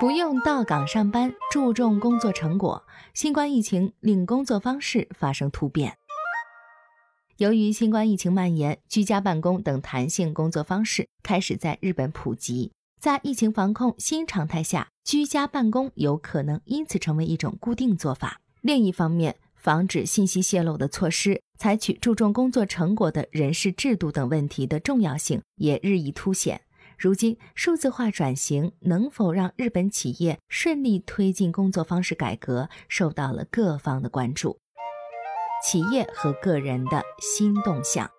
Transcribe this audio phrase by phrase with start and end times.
[0.00, 2.86] 不用到岗上班，注重工作成果。
[3.14, 5.98] 新冠疫情令工作方式发生突变。
[7.38, 12.70] 由于新冠疫情蔓延，居家办公等弹性工作方式开始在日本普及。
[13.00, 18.40] 在疫情防控新常态下，居家办公有可能因此成为一种固定做法。
[18.60, 26.60] 另一方面，防止信息泄露的措施、采取注重工作成果的人事制度等问题的重要性也日益凸显。
[26.98, 34.58] 如今，数字化转型能否让日本企业顺利推进工作方式改革，受到了各方的关注。
[35.64, 38.10] 企业和个人的新动向。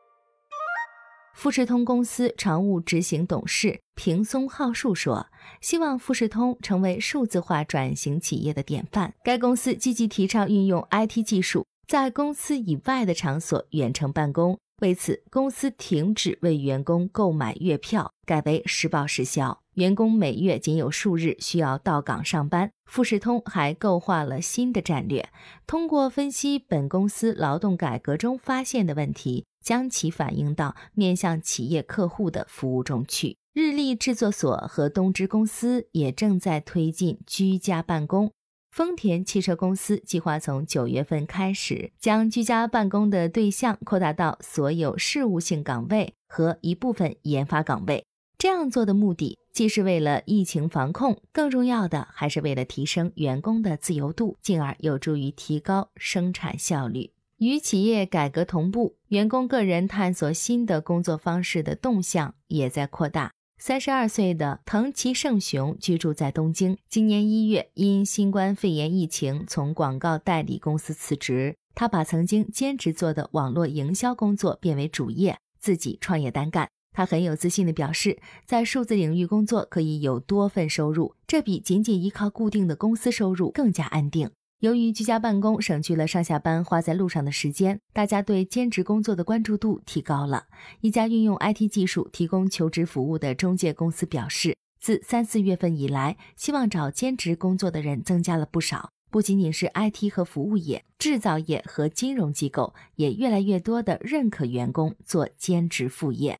[1.35, 5.27] 富士通公司常务执行董事平松浩树说
[5.59, 9.13] ：“希望富士通成为数字化转型企业的典范。
[9.23, 19.61] 该公司积极提倡运用 IT 技术，在公司以外的场所远程办公。”为此，公司停止为员工购买月票，改为实报实销。
[19.73, 22.71] 员工每月仅有数日需要到岗上班。
[22.85, 25.29] 富士通还构画了新的战略，
[25.67, 33.37] 通过分析本公司劳动改革中发现的问题，将其反映到面向企业客户的服务中去。
[33.53, 38.31] 日立制作所和东芝公司也正在推进居家办公。
[38.71, 48.05] 丰田汽车公司计划从九月份开始，将居家办公的对象扩大到所有事务性岗位和一部分研发岗位。
[48.37, 57.11] 这样做的目的，既是为了疫情防控，更重要的还是为了提升员工的自由度，进而有助于提高生产效率。
[57.37, 63.31] 与企业改革同步，员工个人探索新的工作方式的动向也在扩大。
[63.61, 66.77] 三十二岁的藤崎胜雄居住在东京。
[66.87, 71.57] 今年一月，因新冠肺炎疫情，从广告代理公司辞职。
[71.75, 76.69] 他把曾经兼职做的网络营销工作变为主业，自己创业单干。
[76.93, 84.31] 他很有自信地表示，在数字领域工作可以有多份收入，这比仅仅依靠固定的公司收入更加安定。
[84.59, 90.47] 由于居家办公省去了上下班花在路上的时间，大家对兼职工作的关注度提高了。
[90.81, 98.89] 一家运用 IT 技术提供求职服务的中介公司表示，自三四月份以来，希望找兼职工作的人增加了不少。
[99.09, 106.37] 不仅仅是 IT 和服务业，制造业和金融机构也越来越多的认可员工做兼职副业。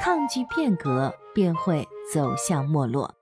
[0.00, 3.12] 抗拒变革，便会走向没落。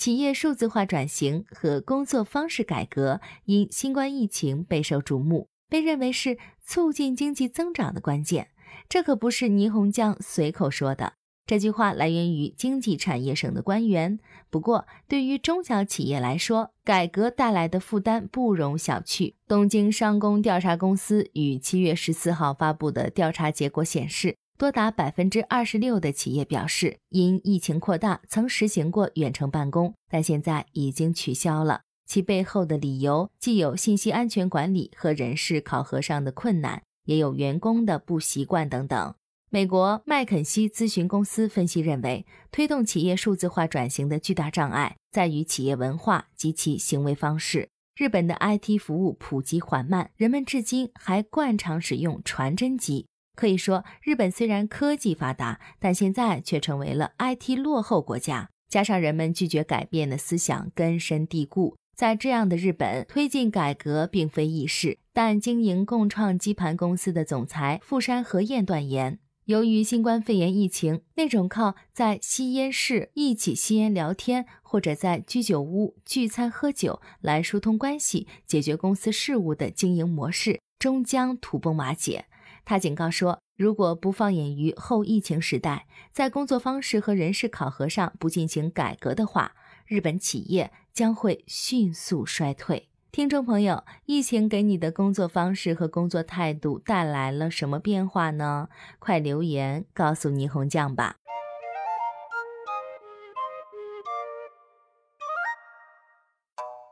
[0.00, 8.48] 企业数字化转型和工作方式改革因新冠疫情备受瞩目，被认为是促进经济增长的关键。
[8.88, 11.12] 这可不是霓虹酱随口说的，
[11.44, 14.18] 这句话来源于经济产业省的官员。
[14.48, 19.34] 不过，对于中小企业来说，改革带来的负担不容小觑。
[19.46, 24.38] 东京商工调查公司于七月十四号发布的调查结果显示。
[24.60, 31.80] 多达百分之二十六的企业表示，因疫情扩大，曾实行过远程办公，但现在已经取消了。
[32.04, 39.14] 其背后的理由既有信息安全管理和人事考核上的困难，也有员工的不习惯等等。
[39.48, 47.70] 美国麦肯锡咨询公司分析认为，推动企业数字化转型的巨大障碍在于企业文化及其行为方式。
[47.96, 53.06] 日本的 IT 服务普及缓慢，人们至今还惯常使用传真机。
[53.36, 58.50] 可以说，日本虽然科技发达，但现在却成为了 IT 落后国家。
[58.68, 64.98] 加上人们拒绝改变的思想根深蒂固，在这样的日本，推进改革并非易事。
[65.12, 82.26] 但经营共创基盘公司的总裁富山和彦断言，由于新冠肺炎疫情，那种靠在吸烟室一起吸烟聊天，或者在居酒屋聚餐喝酒来疏通关系、解决公司事务的经营模式，终将土崩瓦解。
[82.70, 92.88] 他警告说，如果不放眼于后疫情时代，在工作方式和人事考核上不进行改革的话，日本企业将会迅速衰退。
[93.10, 98.68] 听众朋友，疫情给你的工作方式和工作态度带来了什么变化呢？
[99.00, 101.16] 快留言告诉霓虹酱吧。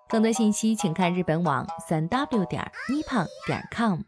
[0.08, 4.00] 更多信息请看日本网三 w 点 nippon 点 com。